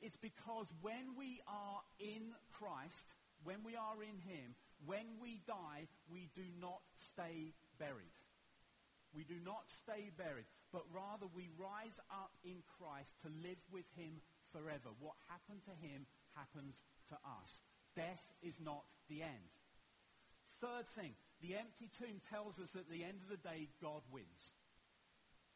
It's 0.00 0.16
because 0.16 0.68
when 0.80 1.16
we 1.16 1.40
are 1.48 1.80
in 2.00 2.32
Christ, 2.52 3.08
when 3.44 3.64
we 3.64 3.76
are 3.76 4.00
in 4.00 4.20
him, 4.24 4.56
when 4.84 5.20
we 5.20 5.40
die, 5.48 5.88
we 6.08 6.28
do 6.36 6.44
not 6.60 6.80
stay 7.12 7.52
buried. 7.78 8.16
We 9.16 9.24
do 9.24 9.40
not 9.40 9.64
stay 9.80 10.12
buried, 10.12 10.44
but 10.72 10.84
rather 10.92 11.24
we 11.32 11.48
rise 11.56 11.96
up 12.12 12.36
in 12.44 12.60
Christ 12.76 13.08
to 13.24 13.32
live 13.40 13.60
with 13.72 13.88
him 13.96 14.20
forever. 14.52 14.92
What 14.98 15.16
happened 15.28 15.62
to 15.66 15.74
him 15.78 16.06
happens 16.34 16.78
to 17.10 17.16
us. 17.24 17.50
Death 17.94 18.22
is 18.42 18.58
not 18.60 18.84
the 19.08 19.22
end. 19.22 19.50
Third 20.60 20.88
thing, 20.96 21.12
the 21.40 21.56
empty 21.56 21.88
tomb 22.00 22.20
tells 22.32 22.56
us 22.60 22.72
that 22.72 22.88
at 22.88 22.92
the 22.92 23.04
end 23.04 23.20
of 23.24 23.28
the 23.28 23.40
day, 23.40 23.68
God 23.80 24.04
wins. 24.12 24.42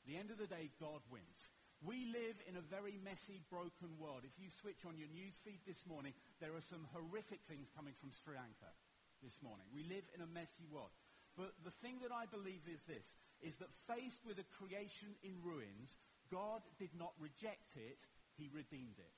the 0.09 0.17
end 0.17 0.33
of 0.33 0.41
the 0.41 0.49
day, 0.49 0.73
God 0.81 1.05
wins. 1.13 1.39
We 1.81 2.05
live 2.13 2.37
in 2.45 2.61
a 2.61 2.65
very 2.69 3.01
messy, 3.01 3.41
broken 3.49 3.97
world. 3.97 4.29
If 4.29 4.37
you 4.37 4.53
switch 4.61 4.85
on 4.85 5.01
your 5.01 5.09
news 5.09 5.33
feed 5.41 5.65
this 5.65 5.81
morning, 5.89 6.13
there 6.37 6.53
are 6.53 6.67
some 6.69 6.85
horrific 6.93 7.41
things 7.49 7.73
coming 7.73 7.97
from 7.97 8.13
Sri 8.21 8.37
Lanka 8.37 8.69
this 9.25 9.41
morning. 9.41 9.65
We 9.73 9.89
live 9.89 10.05
in 10.13 10.21
a 10.21 10.29
messy 10.29 10.69
world. 10.69 10.93
But 11.41 11.57
the 11.65 11.73
thing 11.81 12.05
that 12.05 12.13
I 12.13 12.29
believe 12.29 12.65
is 12.69 12.85
this, 12.85 13.07
is 13.41 13.57
that 13.65 13.73
faced 13.89 14.21
with 14.29 14.37
a 14.37 14.53
creation 14.61 15.17
in 15.25 15.41
ruins, 15.41 15.97
God 16.29 16.61
did 16.77 16.93
not 16.93 17.17
reject 17.17 17.73
it, 17.81 18.01
he 18.37 18.51
redeemed 18.53 18.99
it. 18.99 19.15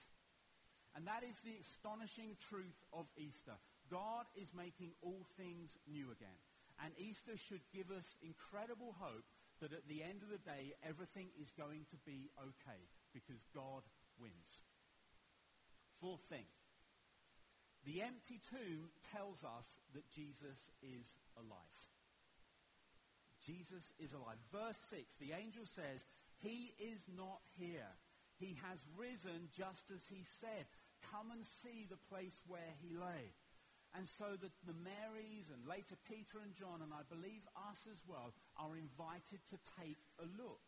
And 0.95 1.09
that 1.09 1.25
is 1.25 1.41
the 1.41 1.57
astonishing 1.57 2.37
truth 2.49 2.77
of 2.93 3.09
Easter. 3.17 3.57
God 3.89 4.29
is 4.37 4.53
making 4.53 4.93
all 5.01 5.25
things 5.37 5.77
new 5.89 6.13
again. 6.13 6.41
And 6.85 6.93
Easter 6.97 7.37
should 7.37 7.65
give 7.73 7.89
us 7.93 8.05
incredible 8.21 8.97
hope 9.01 9.25
that 9.61 9.73
at 9.73 9.89
the 9.89 10.03
end 10.03 10.21
of 10.21 10.29
the 10.29 10.43
day, 10.43 10.75
everything 10.83 11.29
is 11.41 11.53
going 11.57 11.87
to 11.93 11.99
be 12.05 12.29
okay 12.41 12.83
because 13.15 13.41
God 13.55 13.87
wins. 14.19 14.67
Fourth 16.01 16.25
thing. 16.29 16.49
The 17.85 18.03
empty 18.03 18.41
tomb 18.51 18.91
tells 19.15 19.43
us 19.43 19.67
that 19.95 20.11
Jesus 20.11 20.71
is 20.83 21.07
alive. 21.39 21.79
Jesus 23.47 23.91
is 23.99 24.13
alive. 24.13 24.39
Verse 24.53 24.79
6, 24.91 25.03
the 25.19 25.35
angel 25.35 25.67
says, 25.67 26.07
He 26.39 26.75
is 26.79 27.03
not 27.11 27.43
here. 27.59 27.91
He 28.43 28.59
has 28.67 28.83
risen 28.99 29.47
just 29.55 29.87
as 29.95 30.03
he 30.11 30.27
said. 30.43 30.67
Come 31.15 31.31
and 31.31 31.47
see 31.63 31.87
the 31.87 32.03
place 32.11 32.35
where 32.51 32.75
he 32.83 32.91
lay. 32.91 33.31
And 33.95 34.11
so 34.19 34.35
the, 34.35 34.51
the 34.67 34.75
Marys 34.83 35.47
and 35.55 35.63
later 35.63 35.95
Peter 36.11 36.43
and 36.43 36.51
John, 36.59 36.83
and 36.83 36.91
I 36.91 37.07
believe 37.07 37.47
us 37.55 37.79
as 37.87 38.03
well, 38.03 38.35
are 38.59 38.75
invited 38.75 39.39
to 39.55 39.57
take 39.79 40.03
a 40.19 40.27
look. 40.35 40.65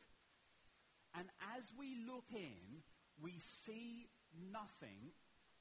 And 1.19 1.27
as 1.59 1.67
we 1.75 1.99
look 2.07 2.31
in, 2.31 2.85
we 3.19 3.35
see 3.67 4.07
nothing, 4.55 5.11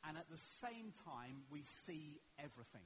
and 0.06 0.14
at 0.14 0.30
the 0.30 0.42
same 0.62 0.94
time, 1.08 1.50
we 1.50 1.66
see 1.88 2.22
everything. 2.38 2.86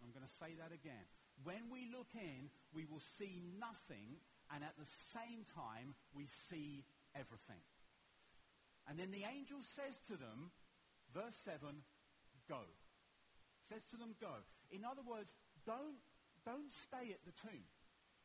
I'm 0.00 0.12
going 0.16 0.24
to 0.24 0.38
say 0.40 0.56
that 0.56 0.72
again. 0.72 1.04
When 1.44 1.68
we 1.68 1.88
look 1.92 2.12
in, 2.16 2.48
we 2.72 2.88
will 2.88 3.02
see 3.20 3.44
nothing, 3.60 4.20
and 4.54 4.64
at 4.64 4.78
the 4.80 4.88
same 5.12 5.44
time, 5.52 5.92
we 6.14 6.28
see 6.48 6.84
everything. 7.12 7.60
And 8.88 8.98
then 8.98 9.10
the 9.10 9.26
angel 9.26 9.58
says 9.74 9.98
to 10.06 10.16
them, 10.16 10.54
verse 11.12 11.34
7, 11.44 11.58
go 12.48 12.62
says 13.68 13.82
to 13.90 13.98
them, 13.98 14.14
go. 14.22 14.46
In 14.70 14.86
other 14.86 15.02
words, 15.02 15.34
don't, 15.66 15.98
don't 16.46 16.70
stay 16.86 17.10
at 17.10 17.22
the 17.26 17.34
tomb. 17.42 17.66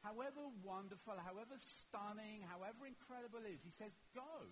However 0.01 0.41
wonderful, 0.65 1.17
however 1.21 1.57
stunning, 1.57 2.41
however 2.45 2.89
incredible 2.89 3.45
it 3.45 3.57
is, 3.57 3.65
he 3.65 3.73
says, 3.73 3.93
go. 4.13 4.49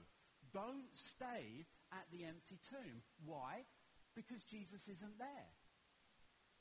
Don't 0.54 0.90
stay 0.94 1.66
at 1.94 2.10
the 2.10 2.26
empty 2.26 2.58
tomb. 2.70 3.06
Why? 3.26 3.66
Because 4.18 4.42
Jesus 4.50 4.82
isn't 4.90 5.18
there. 5.22 5.52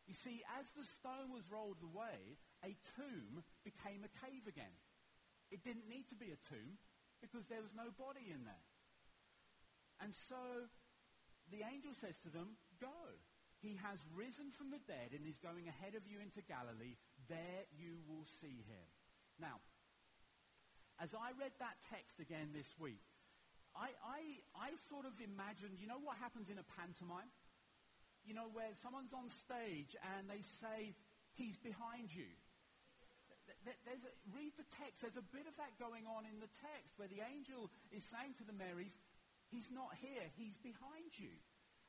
You 0.09 0.17
see, 0.17 0.41
as 0.57 0.65
the 0.73 0.89
stone 0.89 1.33
was 1.33 1.45
rolled 1.53 1.85
away, 1.85 2.41
a 2.65 2.73
tomb 2.97 3.45
became 3.65 4.05
a 4.05 4.13
cave 4.25 4.49
again. 4.49 4.73
It 5.53 5.65
didn't 5.65 5.89
need 5.89 6.09
to 6.13 6.17
be 6.17 6.33
a 6.33 6.41
tomb 6.49 6.81
because 7.21 7.45
there 7.49 7.65
was 7.65 7.77
no 7.77 7.93
body 7.97 8.33
in 8.33 8.45
there. 8.45 8.65
And 10.01 10.15
so 10.15 10.71
the 11.51 11.67
angel 11.67 11.93
says 11.95 12.19
to 12.23 12.31
them, 12.31 12.57
go. 12.81 13.19
He 13.59 13.75
has 13.83 13.99
risen 14.15 14.55
from 14.55 14.71
the 14.71 14.79
dead 14.87 15.11
and 15.11 15.27
is 15.27 15.43
going 15.43 15.67
ahead 15.67 15.99
of 15.99 16.07
you 16.07 16.23
into 16.23 16.39
Galilee. 16.47 16.95
There 17.27 17.67
you 17.75 17.99
will 18.07 18.23
see 18.39 18.63
him. 18.71 18.87
Now, 19.43 19.59
as 21.03 21.11
I 21.11 21.35
read 21.35 21.51
that 21.59 21.75
text 21.91 22.23
again 22.23 22.55
this 22.55 22.71
week, 22.79 23.03
I, 23.75 23.91
I, 23.99 24.21
I 24.55 24.69
sort 24.87 25.07
of 25.07 25.19
imagined, 25.19 25.83
you 25.83 25.91
know 25.91 25.99
what 25.99 26.23
happens 26.23 26.51
in 26.51 26.59
a 26.63 26.67
pantomime? 26.79 27.31
You 28.23 28.35
know, 28.35 28.47
where 28.51 28.71
someone's 28.79 29.15
on 29.15 29.27
stage 29.27 29.99
and 30.15 30.31
they 30.31 30.43
say, 30.63 30.95
he's 31.35 31.59
behind 31.59 32.15
you. 32.15 32.31
A, 33.67 33.99
read 34.35 34.55
the 34.55 34.69
text. 34.79 35.03
There's 35.03 35.19
a 35.19 35.29
bit 35.35 35.51
of 35.51 35.55
that 35.59 35.75
going 35.83 36.07
on 36.07 36.29
in 36.31 36.39
the 36.39 36.51
text 36.63 36.95
where 37.01 37.09
the 37.09 37.25
angel 37.27 37.73
is 37.91 38.05
saying 38.07 38.39
to 38.39 38.45
the 38.45 38.55
Marys, 38.55 38.95
he's 39.51 39.69
not 39.73 39.97
here, 39.99 40.27
he's 40.37 40.57
behind 40.61 41.13
you. 41.17 41.33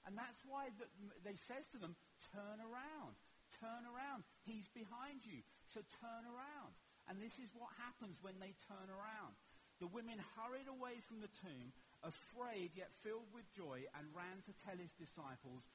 And 0.08 0.16
that's 0.16 0.40
why 0.48 0.72
the, 0.80 0.88
they 1.28 1.36
says 1.48 1.68
to 1.76 1.80
them, 1.80 1.96
turn 2.32 2.60
around, 2.64 3.20
turn 3.60 3.84
around. 3.84 4.24
He's 4.48 4.68
behind 4.72 5.28
you, 5.28 5.44
so 5.76 5.84
turn 6.00 6.24
around. 6.24 6.74
And 7.12 7.20
this 7.20 7.36
is 7.42 7.52
what 7.58 7.74
happens 7.82 8.22
when 8.22 8.38
they 8.40 8.56
turn 8.70 8.88
around. 8.88 9.36
The 9.84 9.92
women 9.92 10.20
hurried 10.36 10.68
away 10.68 11.00
from 11.08 11.24
the 11.24 11.32
tomb, 11.40 11.72
afraid 12.04 12.76
yet 12.76 12.92
filled 13.04 13.32
with 13.32 13.48
joy, 13.56 13.88
and 13.96 14.16
ran 14.16 14.44
to 14.48 14.54
tell 14.64 14.76
his 14.76 14.92
disciples. 15.00 15.68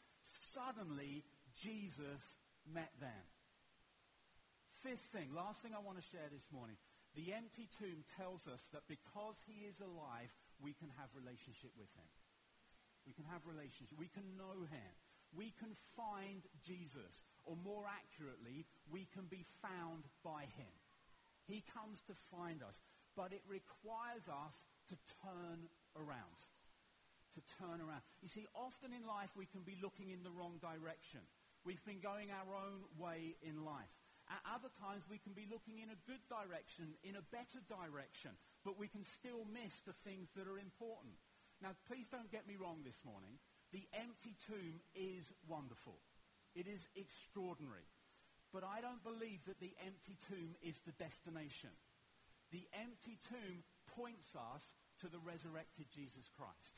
Suddenly, 0.53 1.25
Jesus 1.57 2.21
met 2.69 2.93
them. 3.01 3.25
Fifth 4.85 5.09
thing, 5.17 5.33
last 5.33 5.65
thing 5.65 5.73
I 5.73 5.81
want 5.81 5.97
to 5.97 6.11
share 6.13 6.29
this 6.29 6.45
morning. 6.53 6.77
The 7.17 7.33
empty 7.33 7.71
tomb 7.81 8.05
tells 8.21 8.45
us 8.45 8.61
that 8.77 8.85
because 8.91 9.39
he 9.49 9.65
is 9.65 9.81
alive, 9.81 10.29
we 10.63 10.75
can 10.75 10.91
have 10.99 11.11
relationship 11.15 11.73
with 11.79 11.91
him. 11.95 12.11
We 13.07 13.13
can 13.13 13.29
have 13.29 13.45
relationship. 13.45 13.99
We 14.01 14.13
can 14.13 14.25
know 14.37 14.65
him. 14.69 14.93
We 15.37 15.53
can 15.61 15.77
find 15.99 16.41
Jesus. 16.65 17.27
Or 17.45 17.57
more 17.61 17.85
accurately, 17.85 18.65
we 18.89 19.07
can 19.13 19.29
be 19.29 19.45
found 19.61 20.09
by 20.25 20.49
him. 20.57 20.75
He 21.45 21.61
comes 21.75 22.01
to 22.09 22.15
find 22.33 22.65
us. 22.65 22.81
But 23.13 23.37
it 23.37 23.45
requires 23.47 24.25
us 24.27 24.55
to 24.91 24.97
turn 25.23 25.69
around. 25.95 26.39
To 27.37 27.43
turn 27.61 27.83
around. 27.83 28.03
You 28.23 28.31
see, 28.31 28.47
often 28.55 28.95
in 28.95 29.05
life 29.05 29.31
we 29.37 29.47
can 29.47 29.63
be 29.63 29.77
looking 29.83 30.11
in 30.11 30.23
the 30.23 30.33
wrong 30.33 30.59
direction. 30.63 31.23
We've 31.67 31.83
been 31.85 32.01
going 32.01 32.31
our 32.31 32.53
own 32.55 32.85
way 32.97 33.37
in 33.43 33.65
life. 33.65 33.91
At 34.29 34.41
other 34.49 34.73
times 34.81 35.05
we 35.11 35.21
can 35.21 35.37
be 35.37 35.45
looking 35.51 35.85
in 35.85 35.93
a 35.93 36.01
good 36.09 36.23
direction, 36.33 36.97
in 37.05 37.17
a 37.21 37.25
better 37.29 37.61
direction, 37.69 38.33
but 38.65 38.81
we 38.81 38.89
can 38.89 39.05
still 39.21 39.45
miss 39.53 39.73
the 39.85 39.97
things 40.03 40.29
that 40.35 40.49
are 40.49 40.59
important. 40.59 41.15
Now, 41.63 41.77
please 41.87 42.09
don't 42.11 42.33
get 42.33 42.49
me 42.49 42.57
wrong 42.57 42.83
this 42.83 42.99
morning. 43.05 43.39
The 43.73 43.85
empty 43.95 44.35
tomb 44.49 44.81
is 44.97 45.25
wonderful. 45.49 46.01
It 46.57 46.67
is 46.67 46.81
extraordinary. 46.97 47.87
But 48.53 48.65
I 48.65 48.81
don't 48.81 49.03
believe 49.03 49.43
that 49.47 49.59
the 49.59 49.75
empty 49.83 50.17
tomb 50.31 50.55
is 50.63 50.79
the 50.87 50.95
destination. 50.97 51.75
The 52.55 52.65
empty 52.79 53.19
tomb 53.29 53.67
points 53.99 54.31
us 54.35 54.63
to 55.03 55.11
the 55.11 55.19
resurrected 55.23 55.91
Jesus 55.95 56.27
Christ. 56.39 56.77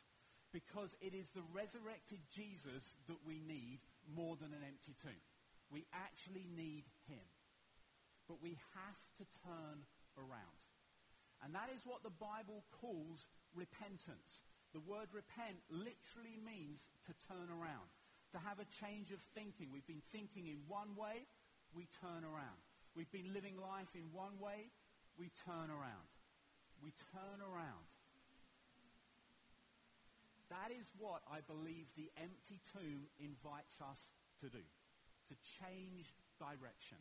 Because 0.53 0.89
it 1.05 1.13
is 1.13 1.29
the 1.37 1.45
resurrected 1.53 2.23
Jesus 2.33 2.85
that 3.13 3.21
we 3.29 3.45
need 3.45 3.85
more 4.09 4.41
than 4.41 4.57
an 4.57 4.65
empty 4.65 4.97
tomb. 5.05 5.21
We 5.69 5.85
actually 5.93 6.47
need 6.57 6.89
him. 7.11 7.27
but 8.29 8.43
we 8.43 8.59
have 8.75 9.01
to 9.19 9.25
turn 9.47 9.79
around. 10.19 10.56
And 11.45 11.53
that 11.55 11.69
is 11.75 11.85
what 11.85 12.03
the 12.03 12.15
Bible 12.17 12.65
calls 12.81 13.21
repentance. 13.55 14.45
The 14.73 14.85
word 14.85 15.09
repent 15.13 15.61
literally 15.71 16.37
means 16.41 16.85
to 17.09 17.13
turn 17.29 17.49
around, 17.49 17.89
to 18.33 18.39
have 18.41 18.61
a 18.61 18.69
change 18.83 19.13
of 19.13 19.21
thinking. 19.33 19.73
We've 19.73 19.87
been 19.87 20.05
thinking 20.13 20.49
in 20.49 20.61
one 20.69 20.97
way, 20.97 21.25
we 21.73 21.89
turn 22.01 22.25
around. 22.25 22.61
We've 22.97 23.11
been 23.13 23.33
living 23.33 23.61
life 23.61 23.93
in 23.93 24.09
one 24.13 24.41
way, 24.41 24.73
we 25.17 25.33
turn 25.45 25.69
around. 25.69 26.09
We 26.81 26.93
turn 27.13 27.41
around. 27.41 27.89
That 30.53 30.71
is 30.71 30.87
what 31.01 31.27
I 31.27 31.43
believe 31.43 31.91
the 31.97 32.13
empty 32.21 32.63
tomb 32.71 33.11
invites 33.19 33.75
us 33.83 33.99
to 34.45 34.47
do, 34.47 34.63
to 34.63 35.35
change 35.59 36.13
direction, 36.39 37.01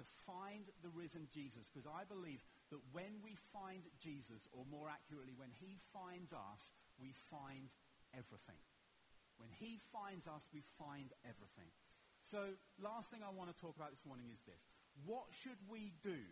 to 0.00 0.04
find 0.24 0.64
the 0.80 0.88
risen 0.94 1.28
Jesus. 1.28 1.68
Because 1.68 1.84
I 1.84 2.08
believe 2.08 2.40
that 2.70 2.82
when 2.94 3.18
we 3.22 3.34
find 3.50 3.82
Jesus, 3.98 4.46
or 4.54 4.62
more 4.70 4.86
accurately, 4.86 5.34
when 5.34 5.50
he 5.58 5.78
finds 5.90 6.30
us, 6.32 6.62
we 7.02 7.14
find 7.30 7.70
everything. 8.14 8.58
When 9.38 9.50
he 9.58 9.82
finds 9.90 10.26
us, 10.30 10.44
we 10.54 10.62
find 10.78 11.10
everything. 11.26 11.70
So 12.30 12.54
last 12.78 13.10
thing 13.10 13.26
I 13.26 13.34
want 13.34 13.50
to 13.50 13.58
talk 13.58 13.74
about 13.74 13.90
this 13.90 14.06
morning 14.06 14.30
is 14.30 14.38
this. 14.46 14.62
What 15.02 15.26
should 15.42 15.58
we 15.66 15.96
do 16.04 16.22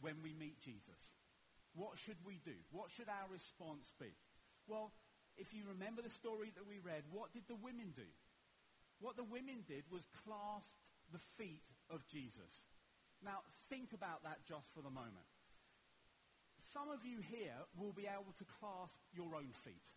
when 0.00 0.22
we 0.24 0.32
meet 0.32 0.56
Jesus? 0.64 1.00
What 1.76 2.00
should 2.00 2.18
we 2.24 2.40
do? 2.46 2.56
What 2.72 2.88
should 2.94 3.12
our 3.12 3.28
response 3.28 3.92
be? 4.00 4.14
Well, 4.64 4.94
if 5.36 5.52
you 5.52 5.68
remember 5.68 6.00
the 6.00 6.14
story 6.16 6.50
that 6.56 6.64
we 6.64 6.80
read, 6.80 7.04
what 7.12 7.34
did 7.36 7.44
the 7.46 7.60
women 7.60 7.92
do? 7.92 8.08
What 8.98 9.20
the 9.20 9.26
women 9.26 9.62
did 9.68 9.84
was 9.92 10.02
clasp 10.24 10.74
the 11.12 11.22
feet 11.36 11.66
of 11.90 12.02
Jesus. 12.08 12.50
Now, 13.22 13.42
think 13.68 13.92
about 13.92 14.22
that 14.24 14.42
just 14.46 14.66
for 14.74 14.82
the 14.82 14.90
moment. 14.90 15.26
Some 16.72 16.92
of 16.92 17.00
you 17.00 17.24
here 17.24 17.56
will 17.80 17.96
be 17.96 18.04
able 18.04 18.36
to 18.36 18.46
clasp 18.60 19.00
your 19.16 19.32
own 19.32 19.56
feet. 19.64 19.88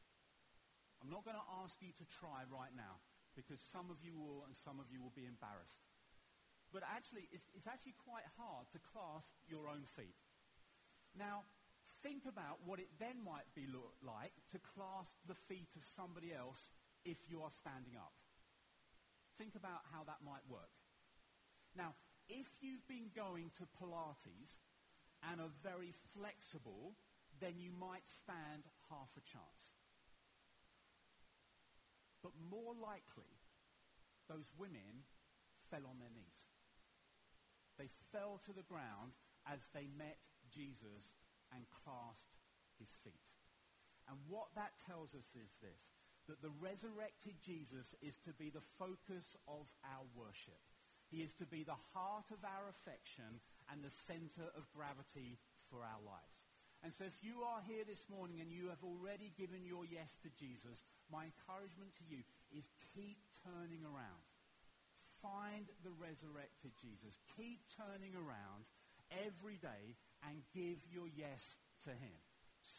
I'm 1.04 1.12
not 1.12 1.28
going 1.28 1.36
to 1.36 1.50
ask 1.60 1.76
you 1.84 1.92
to 1.98 2.06
try 2.22 2.48
right 2.48 2.72
now 2.72 3.02
because 3.36 3.60
some 3.74 3.92
of 3.92 4.00
you 4.00 4.16
will 4.16 4.48
and 4.48 4.56
some 4.56 4.80
of 4.80 4.88
you 4.88 5.04
will 5.04 5.12
be 5.12 5.28
embarrassed. 5.28 5.84
But 6.72 6.88
actually, 6.88 7.28
it's, 7.36 7.48
it's 7.52 7.68
actually 7.68 8.00
quite 8.08 8.24
hard 8.40 8.70
to 8.72 8.80
clasp 8.96 9.36
your 9.52 9.68
own 9.68 9.84
feet. 10.00 10.16
Now, 11.12 11.44
think 12.00 12.24
about 12.24 12.64
what 12.64 12.80
it 12.80 12.88
then 12.96 13.20
might 13.20 13.50
be 13.52 13.68
look 13.68 14.00
like 14.00 14.32
to 14.56 14.58
clasp 14.78 15.12
the 15.28 15.36
feet 15.52 15.68
of 15.76 15.84
somebody 15.84 16.32
else 16.32 16.72
if 17.04 17.20
you 17.28 17.44
are 17.44 17.52
standing 17.52 18.00
up. 18.00 18.16
Think 19.36 19.60
about 19.60 19.84
how 19.92 20.08
that 20.08 20.24
might 20.24 20.46
work. 20.48 20.72
Now, 21.76 22.00
if 22.32 22.48
you've 22.64 22.88
been 22.88 23.12
going 23.12 23.52
to 23.60 23.68
Pilates 23.76 24.56
and 25.30 25.42
are 25.42 25.54
very 25.62 25.94
flexible, 26.18 26.98
then 27.40 27.62
you 27.62 27.72
might 27.74 28.06
stand 28.10 28.66
half 28.90 29.10
a 29.18 29.24
chance. 29.26 29.66
But 32.22 32.38
more 32.38 32.74
likely, 32.78 33.30
those 34.30 34.50
women 34.58 35.06
fell 35.70 35.86
on 35.90 35.98
their 35.98 36.14
knees. 36.14 36.42
They 37.78 37.90
fell 38.14 38.42
to 38.46 38.54
the 38.54 38.68
ground 38.70 39.18
as 39.50 39.60
they 39.74 39.90
met 39.98 40.22
Jesus 40.54 41.18
and 41.50 41.66
clasped 41.84 42.38
his 42.78 42.94
feet. 43.02 43.26
And 44.06 44.18
what 44.30 44.54
that 44.54 44.78
tells 44.86 45.14
us 45.18 45.30
is 45.34 45.50
this, 45.62 45.82
that 46.30 46.42
the 46.46 46.54
resurrected 46.62 47.42
Jesus 47.42 47.94
is 48.02 48.18
to 48.26 48.34
be 48.38 48.54
the 48.54 48.66
focus 48.78 49.36
of 49.48 49.66
our 49.82 50.06
worship. 50.14 50.62
He 51.10 51.26
is 51.26 51.34
to 51.42 51.48
be 51.50 51.64
the 51.66 51.80
heart 51.92 52.30
of 52.32 52.46
our 52.46 52.70
affection 52.70 53.42
and 53.72 53.82
the 53.82 53.96
center 54.06 54.52
of 54.54 54.68
gravity 54.76 55.40
for 55.72 55.82
our 55.82 56.02
lives. 56.04 56.38
And 56.84 56.92
so 56.98 57.06
if 57.06 57.16
you 57.22 57.46
are 57.46 57.62
here 57.64 57.86
this 57.86 58.02
morning 58.10 58.42
and 58.42 58.52
you 58.52 58.68
have 58.74 58.82
already 58.84 59.32
given 59.38 59.64
your 59.64 59.86
yes 59.86 60.10
to 60.26 60.30
Jesus, 60.36 60.82
my 61.08 61.30
encouragement 61.30 61.94
to 62.02 62.06
you 62.10 62.22
is 62.52 62.66
keep 62.94 63.22
turning 63.46 63.86
around 63.86 64.26
find 65.22 65.70
the 65.86 65.94
resurrected 66.02 66.74
Jesus. 66.82 67.14
Keep 67.38 67.62
turning 67.78 68.18
around 68.18 68.66
every 69.14 69.62
day 69.62 69.96
and 70.26 70.42
give 70.52 70.82
your 70.90 71.08
yes 71.14 71.42
to 71.86 71.94
him. 71.94 72.18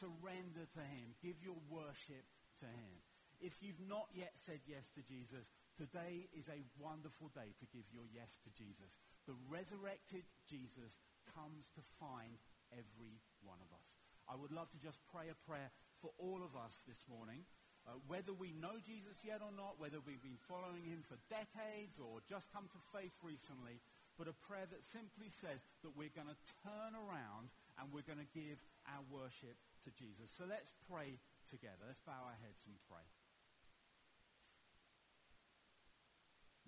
Surrender 0.03 0.67
to 0.75 0.83
him. 0.83 1.15
Give 1.23 1.39
your 1.43 1.59
worship 1.71 2.27
to 2.61 2.67
him. 2.67 2.95
If 3.43 3.55
you've 3.59 3.83
not 3.91 4.07
yet 4.15 4.35
said 4.47 4.63
yes 4.71 4.87
to 4.95 5.03
Jesus, 5.03 5.47
today 5.75 6.31
is 6.31 6.47
a 6.47 6.63
wonderful 6.79 7.31
day 7.35 7.55
to 7.59 7.67
give 7.75 7.87
your 7.91 8.07
yes 8.11 8.31
to 8.47 8.51
Jesus. 8.55 8.93
The 9.27 9.39
resurrected 9.47 10.27
Jesus 10.51 10.93
comes 11.31 11.71
to 11.79 11.83
find 12.03 12.39
every 12.75 13.23
one 13.47 13.63
of 13.63 13.71
us. 13.71 13.87
I 14.27 14.35
would 14.35 14.51
love 14.51 14.71
to 14.75 14.81
just 14.83 14.99
pray 15.11 15.31
a 15.31 15.39
prayer 15.47 15.71
for 16.03 16.11
all 16.19 16.43
of 16.43 16.59
us 16.59 16.83
this 16.87 17.07
morning. 17.07 17.47
Uh, 17.83 17.99
whether 18.07 18.31
we 18.31 18.55
know 18.55 18.79
Jesus 18.79 19.19
yet 19.27 19.43
or 19.43 19.51
not, 19.51 19.79
whether 19.83 19.99
we've 19.99 20.23
been 20.23 20.39
following 20.47 20.87
him 20.87 21.03
for 21.03 21.19
decades 21.27 21.99
or 21.99 22.23
just 22.31 22.47
come 22.55 22.71
to 22.71 22.81
faith 22.95 23.15
recently, 23.27 23.83
but 24.15 24.31
a 24.31 24.37
prayer 24.47 24.71
that 24.71 24.87
simply 24.87 25.35
says 25.43 25.59
that 25.83 25.99
we're 25.99 26.15
going 26.15 26.31
to 26.31 26.39
turn 26.63 26.95
around 26.95 27.51
and 27.79 27.91
we're 27.91 28.07
going 28.07 28.23
to 28.23 28.35
give 28.39 28.63
our 28.87 29.03
worship 29.11 29.59
to 29.83 29.91
Jesus. 29.99 30.31
So 30.31 30.47
let's 30.47 30.71
pray 30.87 31.19
together. 31.51 31.83
Let's 31.91 32.03
bow 32.07 32.23
our 32.23 32.39
heads 32.39 32.63
and 32.71 32.79
pray. 32.87 33.03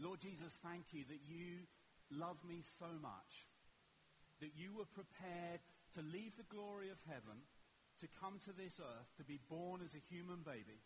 Lord 0.02 0.18
Jesus, 0.18 0.50
thank 0.66 0.90
you 0.90 1.06
that 1.06 1.22
you 1.30 1.70
love 2.10 2.36
me 2.46 2.62
so 2.78 2.90
much, 3.00 3.48
that 4.40 4.56
you 4.56 4.74
were 4.74 4.88
prepared 4.90 5.62
to 5.94 6.02
leave 6.02 6.34
the 6.36 6.50
glory 6.50 6.90
of 6.90 6.98
heaven, 7.06 7.46
to 8.02 8.20
come 8.20 8.42
to 8.44 8.52
this 8.52 8.76
earth, 8.82 9.10
to 9.16 9.24
be 9.24 9.38
born 9.48 9.80
as 9.80 9.94
a 9.94 10.08
human 10.10 10.42
baby, 10.42 10.82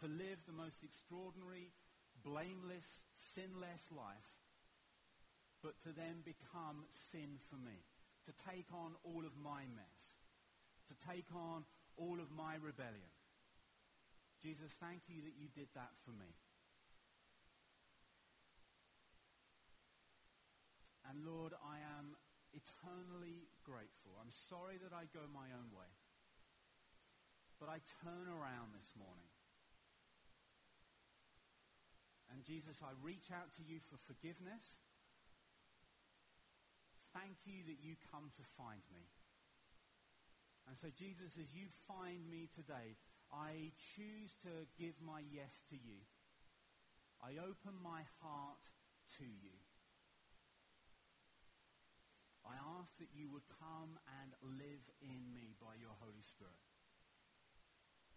to 0.00 0.06
live 0.06 0.38
the 0.44 0.56
most 0.56 0.84
extraordinary, 0.84 1.72
blameless, 2.20 2.84
sinless 3.34 3.82
life, 3.90 4.30
but 5.64 5.78
to 5.82 5.94
then 5.94 6.20
become 6.26 6.84
sin 7.10 7.40
for 7.48 7.56
me, 7.56 7.80
to 8.26 8.32
take 8.50 8.68
on 8.74 8.92
all 9.02 9.24
of 9.24 9.34
my 9.40 9.64
mess, 9.72 10.02
to 10.90 10.94
take 11.08 11.30
on 11.34 11.64
all 11.96 12.20
of 12.20 12.30
my 12.34 12.58
rebellion. 12.60 13.10
Jesus, 14.42 14.74
thank 14.82 15.06
you 15.06 15.22
that 15.22 15.38
you 15.38 15.46
did 15.54 15.70
that 15.74 15.94
for 16.04 16.10
me. 16.10 16.34
And 21.12 21.28
Lord, 21.28 21.52
I 21.60 21.76
am 22.00 22.16
eternally 22.56 23.44
grateful. 23.68 24.16
I'm 24.16 24.32
sorry 24.48 24.80
that 24.80 24.96
I 24.96 25.04
go 25.12 25.20
my 25.28 25.52
own 25.52 25.68
way. 25.76 25.92
But 27.60 27.68
I 27.68 27.84
turn 28.00 28.32
around 28.32 28.72
this 28.72 28.88
morning 28.96 29.28
and 32.32 32.40
Jesus, 32.48 32.80
I 32.80 32.96
reach 33.04 33.28
out 33.28 33.52
to 33.60 33.62
you 33.62 33.84
for 33.92 34.00
forgiveness. 34.08 34.64
Thank 37.12 37.44
you 37.44 37.60
that 37.68 37.84
you 37.84 38.00
come 38.08 38.32
to 38.32 38.44
find 38.56 38.80
me. 38.88 39.04
And 40.64 40.72
so, 40.80 40.88
Jesus, 40.96 41.36
as 41.36 41.52
you 41.52 41.68
find 41.84 42.24
me 42.32 42.48
today, 42.56 42.96
I 43.28 43.76
choose 43.92 44.32
to 44.48 44.64
give 44.80 44.96
my 45.04 45.20
yes 45.28 45.52
to 45.68 45.76
you. 45.76 46.00
I 47.20 47.36
open 47.36 47.76
my 47.84 48.00
heart 48.24 48.64
to 49.20 49.28
you. 49.28 49.52
I 52.48 52.56
ask 52.80 52.91
that 53.02 53.10
you 53.10 53.26
would 53.34 53.42
come 53.58 53.98
and 54.22 54.30
live 54.62 54.86
in 55.02 55.34
me 55.34 55.58
by 55.58 55.74
your 55.74 55.98
Holy 55.98 56.22
Spirit, 56.22 56.62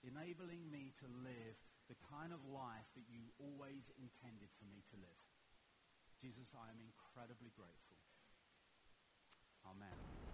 enabling 0.05 0.69
me 0.69 0.93
to 1.01 1.09
live 1.25 1.57
the 1.89 1.97
kind 2.13 2.29
of 2.29 2.45
life 2.45 2.85
that 2.93 3.09
you 3.09 3.33
always 3.41 3.89
intended 3.97 4.53
for 4.61 4.69
me 4.69 4.85
to 4.93 5.01
live. 5.01 5.25
Jesus, 6.21 6.53
I 6.53 6.69
am 6.69 6.77
incredibly 6.77 7.49
grateful. 7.57 7.97
Amen. 9.65 10.24